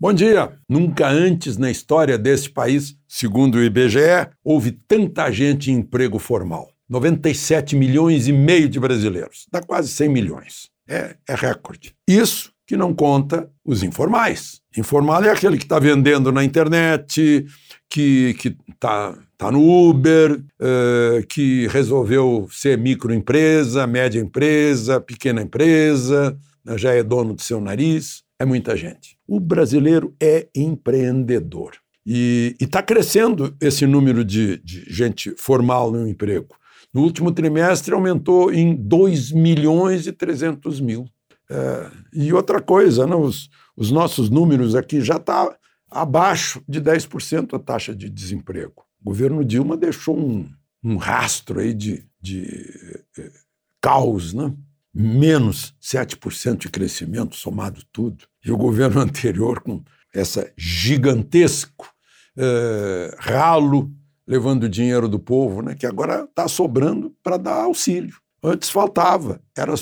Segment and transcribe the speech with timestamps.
[0.00, 0.52] Bom dia!
[0.68, 6.70] Nunca antes na história desse país, segundo o IBGE, houve tanta gente em emprego formal.
[6.88, 10.70] 97 milhões e meio de brasileiros, dá quase 100 milhões.
[10.88, 11.96] É, é recorde.
[12.06, 14.60] Isso que não conta os informais.
[14.76, 17.44] Informal é aquele que está vendendo na internet,
[17.90, 18.36] que
[18.68, 26.94] está tá no Uber, uh, que resolveu ser microempresa, média empresa, pequena empresa, né, já
[26.94, 28.27] é dono do seu nariz.
[28.38, 29.18] É muita gente.
[29.26, 31.72] O brasileiro é empreendedor.
[32.06, 36.56] E está crescendo esse número de, de, gente formal no emprego.
[36.94, 41.04] No último trimestre aumentou em 2 milhões e 300 mil.
[41.50, 45.54] É, e outra coisa, né, os, os nossos números aqui já está
[45.90, 48.84] abaixo de 10% a taxa de desemprego.
[49.00, 50.48] O governo Dilma deixou um,
[50.82, 52.46] um rastro aí de, de
[53.18, 53.30] eh,
[53.80, 54.52] caos, né?
[54.94, 58.24] Menos 7% de crescimento, somado tudo.
[58.44, 59.82] E o governo anterior, com
[60.14, 61.92] essa gigantesco
[62.36, 63.90] eh, ralo
[64.26, 68.16] levando dinheiro do povo, né, que agora está sobrando para dar auxílio.
[68.42, 69.74] Antes faltava, era,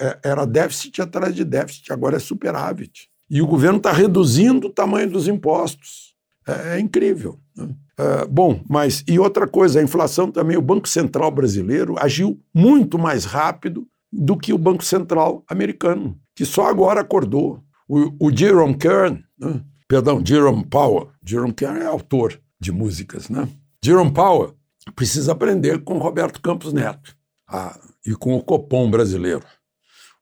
[0.00, 3.08] é, era déficit atrás de déficit, agora é superávit.
[3.28, 6.14] E o governo está reduzindo o tamanho dos impostos.
[6.46, 7.38] É, é incrível.
[7.54, 7.68] Né?
[7.98, 12.98] É, bom, mas e outra coisa, a inflação também, o Banco Central brasileiro agiu muito
[12.98, 17.62] mais rápido do que o Banco Central americano, que só agora acordou.
[17.88, 19.62] O, o Jerome Kern, né?
[19.86, 23.48] perdão, Jerome Powell, Jerome Kern é autor de músicas, né?
[23.82, 24.54] Jerome Powell
[24.94, 27.16] precisa aprender com Roberto Campos Neto
[27.48, 29.44] a, e com o Copom brasileiro.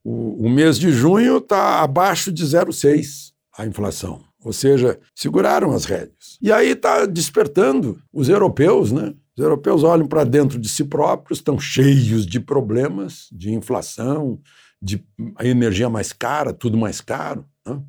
[0.05, 5.87] O, o mês de junho está abaixo de 0,6 a inflação, ou seja, seguraram as
[5.87, 6.39] rédeas.
[6.41, 9.13] E aí está despertando os europeus, né?
[9.37, 14.39] Os europeus olham para dentro de si próprios, estão cheios de problemas, de inflação,
[14.81, 15.05] de
[15.41, 17.45] energia mais cara, tudo mais caro.
[17.67, 17.83] Né?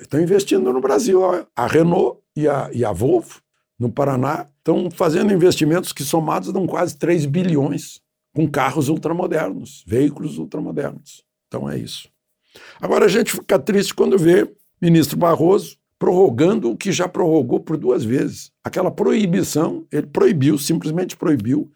[0.00, 1.20] Estão investindo no Brasil.
[1.54, 3.42] A Renault e a, e a Volvo,
[3.78, 8.00] no Paraná, estão fazendo investimentos que somados dão quase 3 bilhões
[8.34, 11.22] com carros ultramodernos, veículos ultramodernos.
[11.48, 12.08] Então é isso.
[12.80, 14.50] Agora a gente fica triste quando vê
[14.80, 18.50] ministro Barroso prorrogando o que já prorrogou por duas vezes.
[18.64, 21.70] Aquela proibição, ele proibiu, simplesmente proibiu,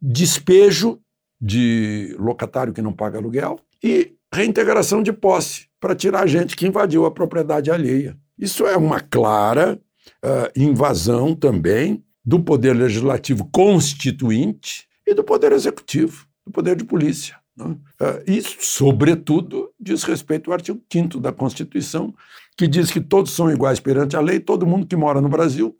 [0.00, 1.00] despejo
[1.40, 6.66] de locatário que não paga aluguel e reintegração de posse para tirar a gente que
[6.66, 8.16] invadiu a propriedade alheia.
[8.38, 9.78] Isso é uma clara
[10.24, 17.36] uh, invasão também do poder legislativo constituinte e do poder executivo, do poder de polícia.
[17.56, 17.66] Né?
[17.66, 22.14] Uh, isso, sobretudo, diz respeito ao artigo 5 da Constituição,
[22.56, 25.76] que diz que todos são iguais perante a lei, todo mundo que mora no Brasil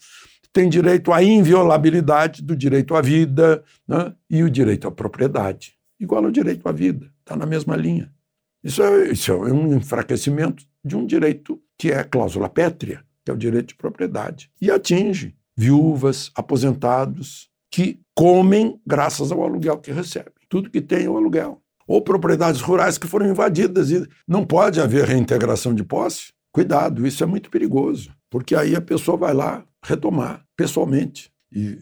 [0.55, 6.25] tem direito à inviolabilidade do direito à vida né, e o direito à propriedade, igual
[6.25, 8.13] ao direito à vida, está na mesma linha.
[8.63, 13.35] Isso é, isso é um enfraquecimento de um direito que é cláusula pétrea, que é
[13.35, 20.33] o direito de propriedade, e atinge viúvas, aposentados, que comem graças ao aluguel que recebem.
[20.49, 21.61] Tudo que tem é o aluguel.
[21.87, 26.33] Ou propriedades rurais que foram invadidas e não pode haver reintegração de posse.
[26.55, 31.29] Cuidado, isso é muito perigoso, porque aí a pessoa vai lá retomar pessoalmente.
[31.51, 31.81] E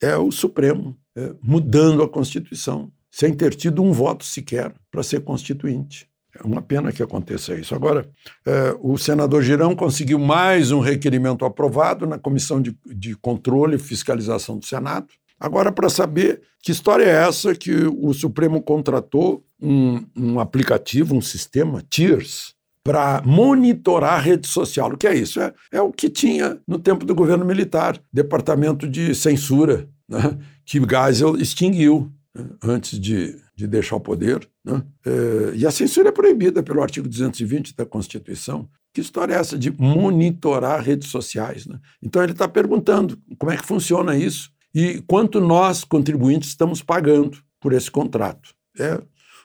[0.00, 5.02] é, é o Supremo é, mudando a Constituição, sem ter tido um voto sequer para
[5.02, 6.08] ser constituinte.
[6.38, 7.74] É uma pena que aconteça isso.
[7.74, 8.08] Agora,
[8.46, 13.80] é, o senador Girão conseguiu mais um requerimento aprovado na Comissão de, de Controle e
[13.80, 15.08] Fiscalização do Senado.
[15.40, 21.20] Agora, para saber que história é essa que o Supremo contratou um, um aplicativo, um
[21.20, 22.56] sistema, TIRS,
[22.88, 24.90] para monitorar a rede social.
[24.90, 25.38] O que é isso?
[25.38, 30.80] É, é, o que tinha no tempo do governo militar, departamento de censura, né, que
[30.80, 34.48] Geisel extinguiu né, antes de, de deixar o poder.
[34.64, 34.82] Né?
[35.04, 38.66] É, e a censura é proibida pelo artigo 220 da Constituição.
[38.94, 41.66] Que história é essa de monitorar redes sociais?
[41.66, 41.78] Né?
[42.02, 47.36] Então ele está perguntando como é que funciona isso e quanto nós, contribuintes, estamos pagando
[47.60, 48.54] por esse contrato.
[48.78, 48.98] É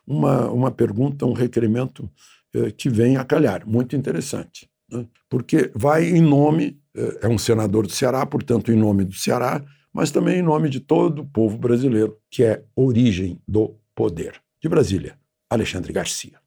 [0.06, 2.10] uma, uma pergunta, um requerimento
[2.54, 3.68] eh, que vem a calhar.
[3.68, 4.70] Muito interessante.
[4.92, 5.06] Né?
[5.30, 9.64] Porque vai em nome, eh, é um senador do Ceará, portanto, em nome do Ceará,
[9.92, 14.42] mas também em nome de todo o povo brasileiro, que é origem do poder.
[14.62, 15.18] De Brasília,
[15.50, 16.40] Alexandre Garcia.